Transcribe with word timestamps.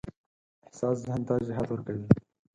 احساس 0.67 0.97
ذهن 1.05 1.21
ته 1.27 1.33
جهت 1.47 1.67
ورکوي. 1.69 2.05